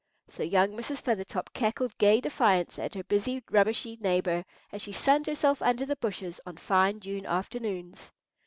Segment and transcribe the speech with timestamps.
[0.29, 0.99] So young Mrs.
[0.99, 5.95] Feathertop cackled gay defiance at her busy rubbishy neighbour, as she sunned herself under the
[5.95, 8.11] bushes on fine June afternoons.